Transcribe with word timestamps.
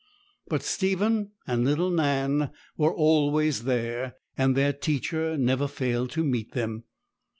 But 0.47 0.63
Stephen 0.63 1.29
and 1.45 1.63
little 1.63 1.91
Nan 1.91 2.49
were 2.75 2.91
always 2.91 3.65
there, 3.65 4.15
and 4.35 4.57
their 4.57 4.73
teacher 4.73 5.37
never 5.37 5.67
failed 5.67 6.09
to 6.13 6.23
meet 6.23 6.53
them. 6.53 6.85